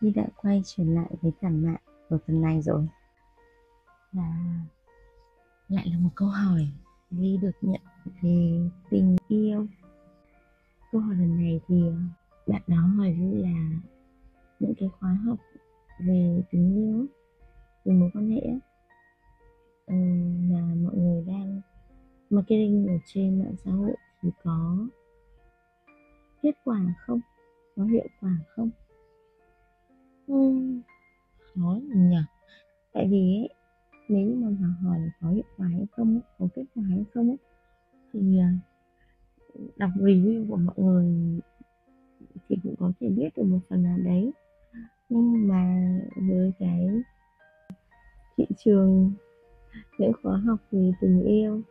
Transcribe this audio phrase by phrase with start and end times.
[0.00, 2.86] Thi đã quay trở lại với tản mạn ở phần này rồi.
[4.12, 4.34] Và
[5.68, 6.68] lại là một câu hỏi
[7.10, 7.80] Ly được nhận
[8.22, 9.66] về tình yêu.
[10.92, 11.82] Câu hỏi lần này thì
[12.46, 13.70] bạn đó hỏi Ly là
[14.60, 15.38] những cái khóa học
[15.98, 17.06] về tình yêu,
[17.84, 18.42] về mối quan hệ
[19.86, 19.94] ờ,
[20.50, 21.60] mà mọi người đang
[22.30, 24.76] marketing ở trên mạng xã hội thì có
[26.42, 27.20] kết quả không?
[27.76, 28.70] Có hiệu quả không?
[30.28, 32.16] Khó nhỉ?
[32.92, 33.48] Tại vì ấy,
[34.08, 37.04] nếu như mà họ hỏi là có hiệu quả hay không có kết quả hay
[37.14, 37.36] không ấy,
[38.12, 38.52] thì à,
[39.76, 41.40] đọc review của mọi người
[42.48, 44.32] thì cũng có thể biết được một phần nào đấy.
[45.08, 46.88] Nhưng mà với cái
[48.36, 49.12] thị trường
[49.98, 51.62] những khóa học về tình yêu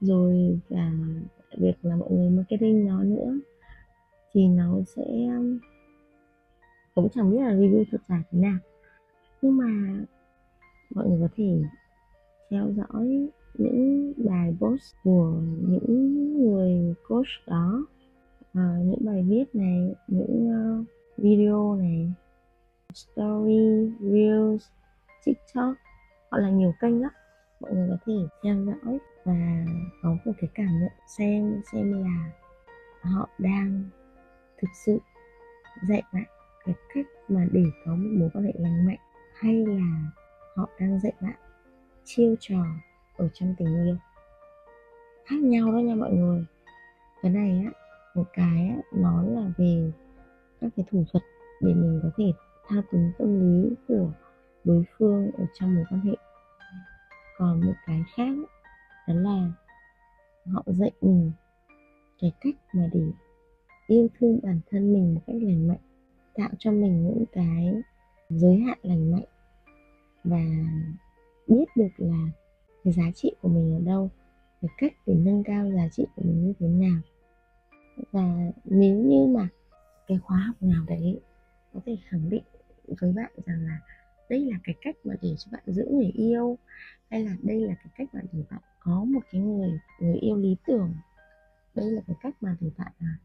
[0.00, 0.92] rồi cả
[1.58, 3.38] việc là mọi người marketing nó nữa
[4.32, 5.04] thì nó sẽ
[6.94, 8.58] cũng chẳng biết là review thật giả thế nào.
[9.42, 10.00] Nhưng mà
[10.94, 11.62] mọi người có thể
[12.50, 17.86] theo dõi những bài post của những người coach đó
[18.52, 20.48] à, những bài viết này những
[20.80, 22.12] uh, video này
[22.94, 24.68] story reels
[25.24, 25.74] tiktok
[26.30, 27.10] hoặc là nhiều kênh lắm.
[27.60, 28.12] Mọi người có thể
[28.42, 29.64] theo dõi và
[30.02, 32.30] có một cái cảm nhận xem xem là
[33.02, 33.84] họ đang
[34.62, 34.98] thực sự
[35.88, 36.24] dạy bạn
[36.64, 38.98] cái cách mà để có một mối quan hệ lành mạnh
[39.34, 40.10] hay là
[40.56, 41.36] họ đang dạy bạn
[42.04, 42.64] chiêu trò
[43.16, 43.96] ở trong tình yêu?
[45.24, 46.44] Khác nhau đó nha mọi người.
[47.22, 47.72] Cái này á
[48.14, 49.92] một cái á, nó là về
[50.60, 51.22] các cái thủ thuật
[51.60, 52.32] để mình có thể
[52.68, 54.12] thao túng tâm lý của
[54.64, 56.14] đối phương ở trong mối quan hệ.
[57.38, 58.32] Còn một cái khác
[59.08, 59.50] đó là
[60.46, 61.32] họ dạy mình
[62.20, 63.10] cái cách mà để
[63.86, 65.80] yêu thương bản thân mình một cách lành mạnh
[66.34, 67.74] tạo cho mình những cái
[68.28, 69.24] giới hạn lành mạnh
[70.24, 70.44] và
[71.48, 72.28] biết được là
[72.84, 74.10] cái giá trị của mình ở đâu,
[74.62, 77.00] cái cách để nâng cao giá trị của mình như thế nào.
[78.12, 79.48] Và nếu như mà
[80.06, 81.20] cái khóa học nào đấy
[81.74, 82.42] có thể khẳng định
[83.00, 83.80] với bạn rằng là
[84.28, 86.58] đây là cái cách mà để cho bạn giữ người yêu,
[87.10, 90.36] hay là đây là cái cách mà để bạn có một cái người người yêu
[90.36, 90.94] lý tưởng,
[91.74, 93.18] đây là cái cách mà để bạn à,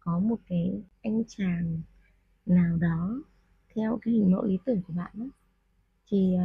[0.00, 1.80] có một cái anh chàng
[2.46, 3.22] nào đó
[3.74, 5.26] theo cái hình mẫu lý tưởng của bạn đó,
[6.08, 6.44] thì ờ,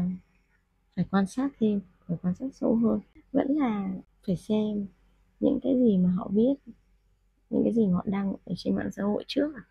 [0.96, 3.00] phải quan sát thêm phải quan sát sâu hơn
[3.32, 3.90] vẫn là
[4.28, 4.88] phải xem
[5.40, 6.54] những cái gì mà họ viết
[7.50, 9.64] những cái gì họ đăng ở trên mạng xã hội trước à.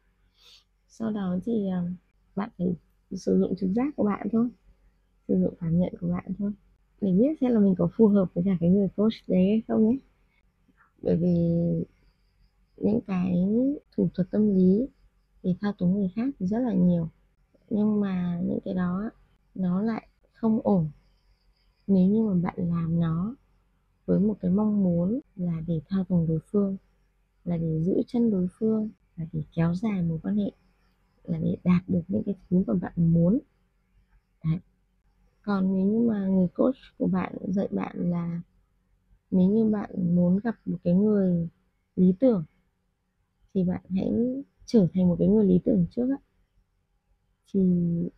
[0.89, 1.85] sau đó thì ờ,
[2.37, 2.67] bạn phải
[3.13, 4.49] sử dụng trực giác của bạn thôi
[5.29, 6.53] sử dụng cảm nhận của bạn thôi
[7.01, 9.63] để biết xem là mình có phù hợp với cả cái người coach đấy hay
[9.69, 9.99] không nhé
[11.03, 11.29] bởi vì
[12.77, 13.35] những cái
[13.97, 14.87] thủ thuật tâm lý
[15.47, 17.09] để thao túng người khác thì rất là nhiều
[17.71, 19.11] nhưng mà những cái đó,
[19.55, 20.91] nó lại không ổn
[21.87, 23.35] nếu như mà bạn làm nó
[24.07, 26.77] với một cái mong muốn là để thao túng đối phương,
[27.45, 30.51] là để giữ chân đối phương, là để kéo dài mối quan hệ,
[31.25, 33.39] là để đạt được những cái thứ mà bạn muốn,
[34.45, 34.59] Đấy.
[35.43, 38.41] còn nếu như mà người coach của bạn dạy bạn là
[39.31, 41.49] nếu như bạn muốn gặp một cái người
[41.97, 42.45] lý tưởng,
[43.55, 44.13] thì bạn hãy
[44.67, 46.17] trở thành một cái người lý tưởng trước á
[47.53, 47.61] thì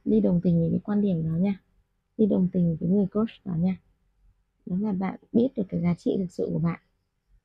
[0.04, 1.60] đi đồng tình với cái quan điểm đó nha.
[2.19, 3.76] Đi đồng tình với người coach đó nha.
[4.66, 6.81] Đó là bạn biết được cái giá trị thực sự của bạn.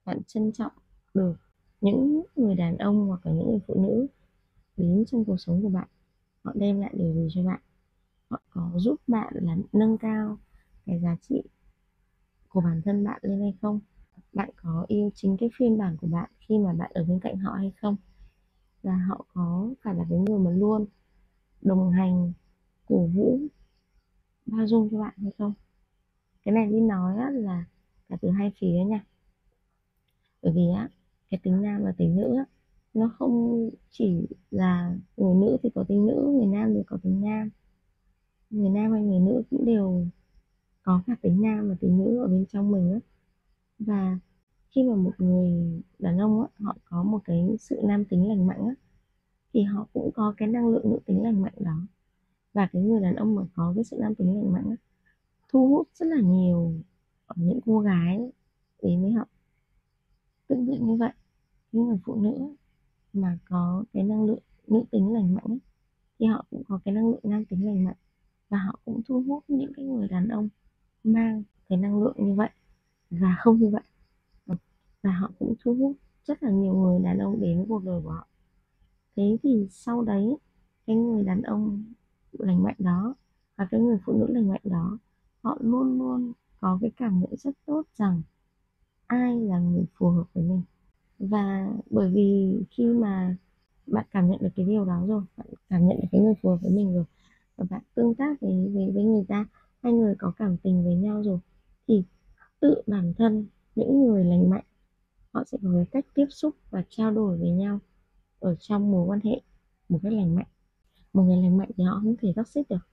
[0.06, 0.72] Bạn trân trọng
[1.14, 1.36] được
[1.82, 4.08] những người đàn ông hoặc là những người phụ nữ
[4.78, 5.88] đến trong cuộc sống của bạn.
[6.44, 7.62] Họ đem lại điều gì cho bạn?
[8.30, 10.38] Họ có giúp bạn là nâng cao
[10.86, 11.44] cái giá trị
[12.50, 13.80] của bản thân bạn lên hay không?
[14.34, 17.38] Bạn có yêu chính cái phiên bản của bạn khi mà bạn ở bên cạnh
[17.38, 17.96] họ hay không?
[18.84, 20.86] Là họ có phải là cái người mà luôn
[21.62, 22.34] đồng hành
[22.86, 23.40] cổ vũ
[24.46, 25.54] bao dung cho bạn hay không?
[26.46, 27.66] Cái này đi nói á, là
[28.10, 29.06] cả từ hai phía nha.
[30.42, 30.90] Bởi vì á
[31.30, 32.46] cái tính nam và tính nữ á,
[32.94, 37.22] nó không chỉ là người nữ thì có tính nữ người nam thì có tính
[37.22, 37.50] nam.
[38.50, 40.06] Người nam hay người nữ cũng đều
[40.84, 43.00] có cả tính nam và tính nữ ở bên trong mình á.
[43.80, 44.18] Và
[44.76, 48.48] khi mà một người đàn ông á, họ có một cái sự nam tính lành
[48.48, 48.76] mạnh á,
[49.54, 51.88] thì họ cũng có cái năng lượng nữ tính lành mạnh đó.
[52.54, 54.76] Và cái người đàn ông mà có cái sự nam tính lành mạnh á,
[55.50, 56.74] thu hút rất là nhiều
[57.36, 58.32] những cô gái
[58.82, 59.28] đến với họ.
[60.48, 61.12] Tương tự như vậy
[61.72, 62.56] những người phụ nữ
[63.14, 65.60] mà có cái năng lượng nữ tính lành mạnh ấy,
[66.20, 67.96] thì họ cũng có cái năng lượng nam tính lành mạnh
[68.50, 70.50] và họ cũng thu hút những cái người đàn ông
[71.04, 72.50] mang cái năng lượng như vậy
[73.10, 73.82] và không như vậy
[75.04, 75.96] và họ cũng thu hút
[76.26, 78.28] rất là nhiều người đàn ông đến với cuộc đời của họ.
[79.16, 80.38] Thế thì sau đấy
[80.88, 81.84] cái người đàn ông
[82.32, 83.16] lành mạnh đó
[83.58, 84.98] và cái người phụ nữ lành mạnh đó
[85.44, 88.22] họ luôn luôn có cái cảm nhận rất tốt rằng
[89.08, 90.62] ai là người phù hợp với mình.
[91.20, 93.36] Và bởi vì khi mà
[93.88, 96.50] bạn cảm nhận được cái điều đó rồi bạn cảm nhận được cái người phù
[96.50, 97.06] hợp với mình rồi
[97.56, 99.46] và bạn tương tác với với, với người ta
[99.84, 101.40] hai người có cảm tình với nhau rồi
[101.88, 102.04] thì
[102.60, 104.66] tự bản thân những người lành mạnh
[105.34, 107.80] họ sẽ có cái cách tiếp xúc và trao đổi với nhau
[108.40, 109.42] ở trong mối quan hệ
[109.90, 110.48] một cách lành mạnh.
[111.14, 112.88] Một người lành mạnh thì họ không thể toxic được.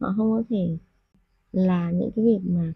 [0.00, 0.78] Họ không có thể
[1.52, 2.72] là những cái việc mà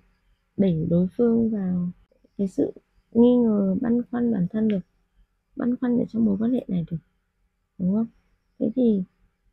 [0.56, 1.90] đẩy đối phương vào
[2.38, 2.72] cái sự
[3.12, 4.80] nghi ngờ, băn khoăn bản thân được,
[5.56, 6.98] băn khoăn ở trong mối quan hệ này được,
[7.78, 8.06] đúng không?
[8.58, 9.04] Thế thì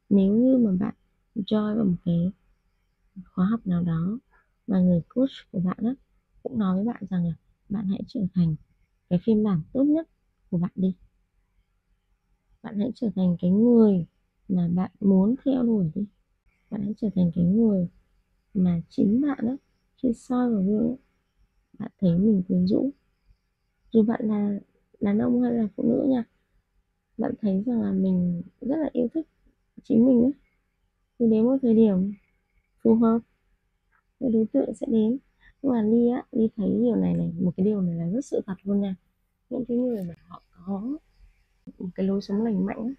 [0.09, 0.95] nếu như mà bạn
[1.35, 2.31] join vào một cái
[3.25, 4.19] khóa học nào đó
[4.67, 5.93] mà người coach của bạn á
[6.43, 7.33] cũng nói với bạn rằng là
[7.69, 8.55] bạn hãy trở thành
[9.09, 10.09] cái phiên bản tốt nhất
[10.51, 10.95] của bạn đi.
[12.63, 14.05] Bạn hãy trở thành cái người
[14.49, 16.05] mà bạn muốn theo đuổi đi.
[16.69, 17.87] Bạn hãy trở thành cái người
[18.53, 19.57] mà chính bạn đó
[20.03, 20.95] khi soi vào gương
[21.79, 22.91] bạn thấy mình quyến rũ.
[23.91, 24.59] Dù bạn là
[25.01, 26.23] đàn ông hay là phụ nữ nha,
[27.17, 29.27] bạn thấy rằng là mình rất là yêu thích
[29.83, 30.33] chính mình ấy
[31.19, 32.13] thì đến một thời điểm
[32.83, 33.19] phù hợp,
[34.19, 35.17] thì đối tượng sẽ đến
[35.61, 38.25] nhưng mà ly á, ly thấy điều này này, một cái điều này là rất
[38.25, 38.95] sự thật luôn nha.
[39.49, 40.81] Những cái người mà họ có
[41.79, 42.93] một cái lối sống lành mạnh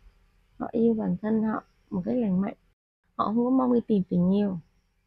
[0.58, 2.54] họ yêu bản thân họ một cách lành mạnh.
[3.16, 4.58] Họ không có mong đi tìm tình yêu,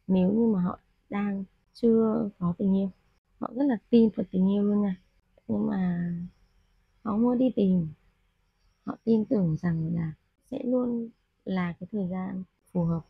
[0.06, 0.78] nếu như mà họ
[1.10, 1.44] đang
[1.74, 2.90] chưa có tình yêu.
[3.40, 4.96] Họ rất là tin vào tình yêu luôn nha.
[5.48, 6.12] Nhưng mà
[7.02, 7.88] họ không có đi tìm.
[8.86, 10.12] Họ tin tưởng rằng là
[10.50, 11.08] sẽ luôn
[11.44, 13.02] là cái thời gian phù hợp,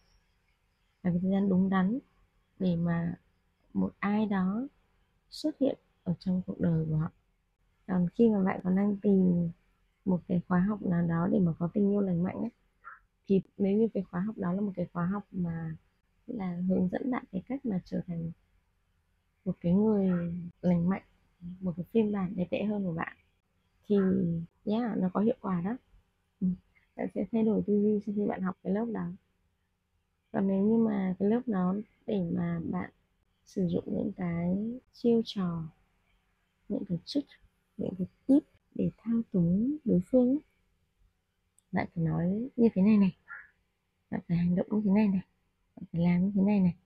[1.03, 1.99] là cái thời gian đúng đắn
[2.59, 3.15] để mà
[3.75, 4.69] một ai đó
[5.31, 7.11] xuất hiện ở trong cuộc đời của họ
[7.87, 9.51] còn khi mà bạn còn đang tìm
[10.05, 12.51] một cái khóa học nào đó để mà có tình yêu lành mạnh ấy,
[13.29, 15.77] thì nếu như cái khóa học đó là một cái khóa học mà
[16.27, 18.33] là hướng dẫn bạn cái cách mà trở thành
[19.45, 21.03] một cái người lành mạnh
[21.61, 23.17] một cái phiên bản đẹp đẽ hơn của bạn
[23.89, 23.97] thì
[24.65, 25.77] yeah, nó có hiệu quả đó
[26.41, 26.47] ừ.
[26.97, 29.07] bạn sẽ thay đổi tư duy sau khi bạn học cái lớp đó
[30.33, 31.75] còn nếu như mà cái lớp đó
[32.07, 32.91] để mà bạn
[33.47, 34.57] sử dụng những cái
[34.93, 35.63] chiêu trò,
[36.69, 37.27] những cái trích
[37.77, 38.43] những cái tip
[38.75, 40.39] để thao túng đối phương
[41.73, 43.17] bạn phải nói như thế này này,
[44.11, 45.23] bạn phải hành động như thế này này,
[45.77, 46.77] bạn phải làm như thế này này.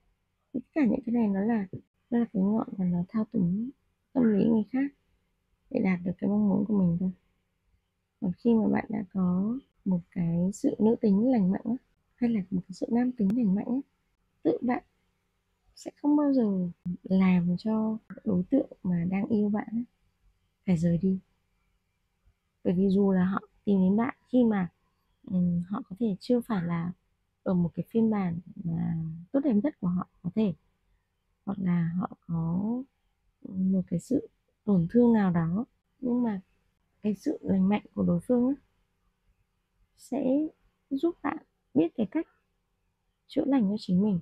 [0.53, 1.67] Tất cả những cái này nó là
[2.11, 3.70] nó là cái ngọn và nó thao túng
[4.12, 4.93] tâm lý người khác
[5.70, 7.11] để đạt được cái mong muốn của mình thôi.
[8.20, 11.76] Còn khi mà bạn đã có một cái sự nữ tính lành mạnh
[12.14, 13.81] hay là một cái sự nam tính lành mạnh
[14.43, 14.82] tự bạn
[15.76, 16.69] sẽ không bao giờ
[17.02, 19.84] làm cho đối tượng mà đang yêu bạn
[20.67, 21.19] phải rời đi.
[22.64, 24.69] Bởi vì dù là họ tìm đến bạn khi mà
[25.26, 26.93] um, họ có thể chưa phải là
[27.43, 28.96] ở một cái phiên bản mà
[29.32, 30.55] tốt đẹp nhất của họ có thể
[31.44, 32.61] hoặc là họ có
[33.49, 34.29] một cái sự
[34.64, 35.64] tổn thương nào đó
[36.00, 36.40] nhưng mà
[37.02, 38.55] cái sự lành mạnh của đối phương ấy,
[39.96, 40.25] sẽ
[40.90, 41.38] giúp bạn
[41.75, 42.26] biết cái cách
[43.26, 44.20] chữa lành cho chính mình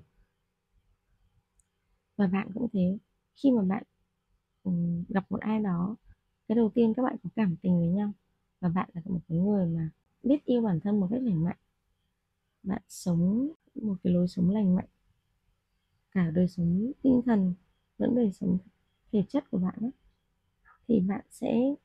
[2.15, 2.97] và bạn cũng thế.
[3.35, 3.83] Khi mà bạn
[4.63, 5.95] um, gặp một ai đó
[6.47, 8.11] cái đầu tiên các bạn có cảm tình với nhau.
[8.59, 9.89] Và bạn là một cái người mà
[10.23, 11.57] biết yêu bản thân một cách lành mạnh.
[12.63, 14.87] Bạn sống một cái lối sống lành mạnh.
[16.11, 17.53] Cả đời sống tinh thần
[17.97, 18.57] lẫn đời sống
[19.11, 19.91] thể chất của bạn ấy,
[20.87, 21.75] thì bạn sẽ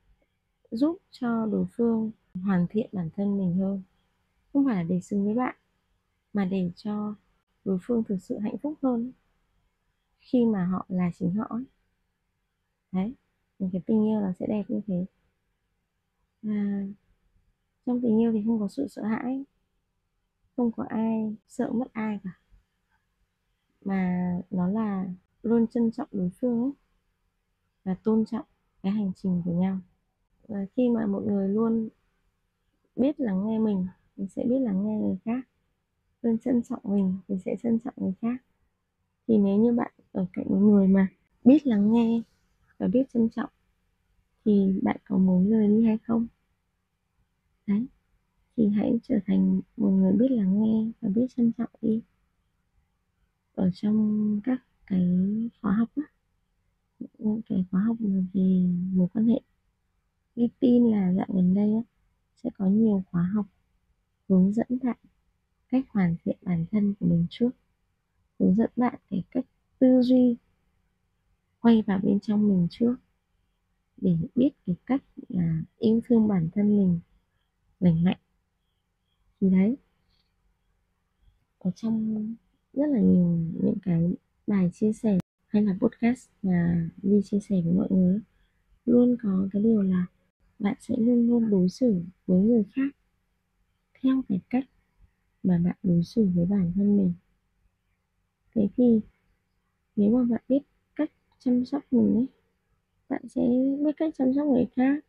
[0.70, 3.82] giúp cho đối phương hoàn thiện bản thân mình hơn.
[4.52, 5.56] Không phải là để xứng với bạn
[6.32, 7.14] mà để cho
[7.64, 9.12] đối phương thực sự hạnh phúc hơn
[10.20, 11.64] khi mà họ là chính họ ấy.
[12.92, 13.14] đấy,
[13.58, 15.06] thì cái tình yêu là sẽ đẹp như thế.
[16.42, 16.84] Và
[17.86, 19.44] trong tình yêu thì không có sự sợ hãi,
[20.56, 22.40] không có ai sợ mất ai cả.
[23.84, 25.06] Mà nó là
[25.42, 26.72] luôn trân trọng đối phương ấy,
[27.84, 28.46] và tôn trọng
[28.82, 29.78] cái hành trình của nhau.
[30.48, 31.88] Và khi mà một người luôn
[32.96, 33.86] biết lắng nghe mình
[34.16, 35.48] mình sẽ biết lắng nghe người khác.
[36.22, 38.42] Luôn trân trọng mình mình sẽ trân trọng người khác
[39.30, 41.08] thì nếu như bạn ở cạnh một người mà
[41.44, 42.22] biết lắng nghe
[42.78, 43.50] và biết trân trọng
[44.44, 46.26] thì bạn có muốn rời đi hay không?
[47.66, 47.86] Đấy
[48.56, 52.02] thì hãy trở thành một người biết lắng nghe và biết trân trọng đi.
[53.54, 55.08] Ở trong các cái
[55.62, 56.02] khóa học á
[57.18, 57.96] những cái khóa học
[58.34, 59.40] về mối quan hệ
[60.36, 61.82] Tôi tin là dạo gần đây á,
[62.42, 63.46] sẽ có nhiều khóa học
[64.28, 64.96] hướng dẫn bạn
[65.68, 67.50] cách hoàn thiện bản thân của mình trước
[68.40, 69.44] hướng dẫn bạn cái cách
[69.78, 70.36] tư duy,
[71.60, 72.96] quay vào bên trong mình trước,
[73.96, 77.00] để biết cái cách là yêu thương bản thân mình
[77.80, 78.18] lành mạnh.
[79.40, 79.76] Thì đấy
[81.58, 82.34] ở trong
[82.72, 84.14] rất là nhiều những cái
[84.46, 88.20] bài chia sẻ hay là podcast mà đi chia sẻ với mọi người,
[88.84, 90.06] luôn có cái điều là
[90.58, 92.96] bạn sẽ luôn luôn đối xử với người khác
[94.02, 94.64] theo cái cách
[95.42, 97.12] mà bạn đối xử với bản thân mình
[98.60, 99.00] thế thì
[99.96, 100.62] nếu mà bạn biết
[100.96, 102.26] cách chăm sóc mình ấy,
[103.08, 103.42] bạn sẽ
[103.84, 105.04] biết cách chăm sóc người khác.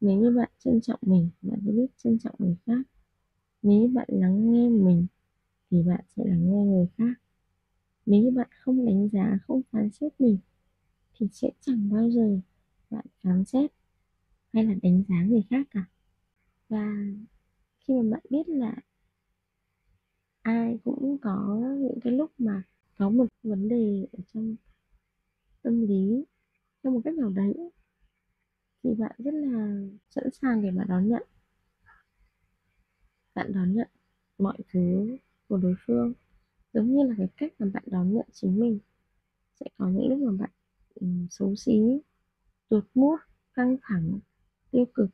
[0.00, 2.82] Nếu như bạn trân trọng mình, bạn sẽ biết trân trọng người khác.
[3.62, 5.06] Nếu như bạn lắng nghe mình,
[5.70, 7.14] thì bạn sẽ lắng nghe người khác.
[8.06, 10.38] Nếu như bạn không đánh giá, không phán xét mình,
[11.14, 12.40] thì sẽ chẳng bao giờ
[12.90, 13.70] bạn phán xét
[14.52, 15.84] hay là đánh giá người khác cả.
[16.68, 16.92] Và
[17.80, 18.76] khi mà bạn biết là
[20.46, 22.62] ai cũng có những cái lúc mà
[22.98, 24.56] có một vấn đề ở trong
[25.62, 26.24] tâm lý
[26.82, 27.54] theo một cách nào đấy
[28.82, 31.22] thì bạn rất là sẵn sàng để mà đón nhận.
[33.34, 33.88] Bạn đón nhận
[34.38, 35.16] mọi thứ
[35.48, 36.12] của đối phương
[36.72, 38.78] giống như là cái cách mà bạn đón nhận chính mình.
[39.60, 40.50] Sẽ có những lúc mà bạn
[40.94, 42.00] um, xấu xí
[42.68, 43.16] tuột mút
[43.54, 44.18] căng thẳng
[44.70, 45.10] tiêu cực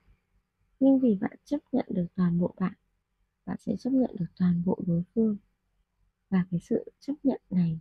[0.80, 2.74] nhưng vì bạn chấp nhận được toàn bộ bạn
[3.46, 5.36] bạn sẽ chấp nhận được toàn bộ đối phương.
[6.30, 7.80] Và cái sự chấp nhận này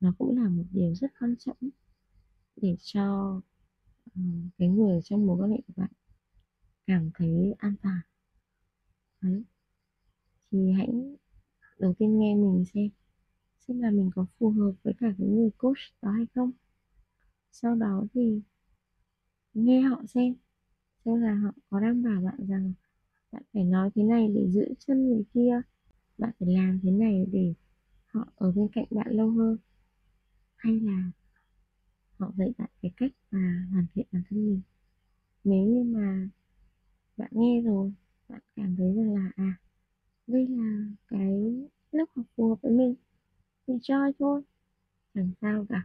[0.00, 1.56] nó cũng là một điều rất quan trọng
[2.56, 3.40] để cho
[4.14, 5.90] um, cái người trong mối quan hệ của bạn
[6.86, 8.00] cảm thấy an toàn.
[9.20, 9.44] Đấy.
[10.50, 10.88] Thì hãy
[11.78, 12.88] đầu tiên nghe mình xem
[13.68, 16.50] xem là mình có phù hợp với cả cái người coach đó hay không.
[17.52, 18.40] Sau đó thì
[19.54, 20.34] nghe họ xem
[21.04, 22.72] xem là họ có đang bảo bạn rằng
[23.32, 25.60] bạn phải nói thế này để giữ chân người kia.
[26.18, 27.54] Bạn phải làm thế này để
[28.06, 29.56] họ ở bên cạnh bạn lâu hơn.
[30.56, 31.10] Hay là
[32.18, 34.60] họ dạy bạn cái cách mà hoàn thiện bản thân mình.
[35.44, 36.28] Nếu như mà
[37.16, 37.92] bạn nghe rồi,
[38.28, 39.58] bạn cảm thấy rằng là à
[40.26, 41.54] đây là cái
[41.92, 42.94] lớp học phù hợp với mình,
[43.66, 44.42] thì cho thôi.
[45.14, 45.84] Chẳng sao cả.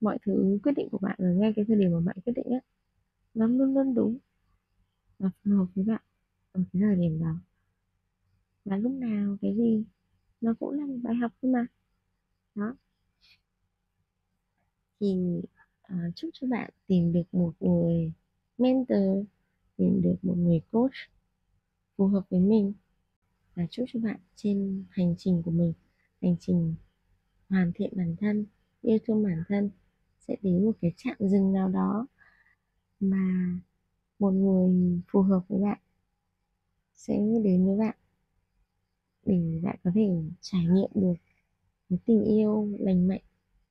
[0.00, 2.46] Mọi thứ quyết định của bạn ở ngay cái thời điểm mà bạn quyết định
[2.52, 2.60] á,
[3.34, 4.18] nó luôn luôn đúng
[5.18, 6.02] và phù hợp với bạn
[6.52, 7.34] ở cái thời điểm đó.
[8.64, 9.84] Và lúc nào cái gì
[10.40, 11.66] nó cũng là một bài học thôi mà.
[12.54, 12.74] Đó.
[15.00, 15.40] Thì
[15.92, 18.12] uh, chúc cho bạn tìm được một người
[18.58, 19.26] mentor
[19.76, 20.94] tìm được một người coach
[21.96, 22.72] phù hợp với mình.
[23.54, 25.72] Và chúc cho bạn trên hành trình của mình
[26.22, 26.74] hành trình
[27.48, 28.46] hoàn thiện bản thân
[28.82, 29.70] yêu thương bản thân
[30.20, 32.06] sẽ đến một cái chạm dừng nào đó
[33.00, 33.54] mà
[34.18, 35.78] một người phù hợp với bạn
[37.00, 37.14] sẽ
[37.44, 37.96] đến với bạn
[39.26, 40.08] để bạn có thể
[40.40, 41.14] trải nghiệm được
[41.88, 43.22] cái tình yêu lành mạnh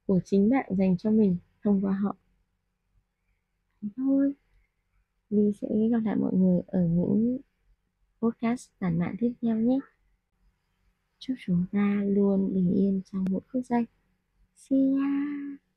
[0.07, 2.15] của chính bạn dành cho mình thông qua họ.
[3.81, 4.33] Thế thôi.
[5.29, 7.37] Vi sẽ gặp lại mọi người ở những
[8.21, 9.79] podcast tản mạn tiếp theo nhé.
[11.19, 13.85] Chúc chúng ta luôn bình yên trong mỗi phút giây.
[14.55, 15.68] See ya!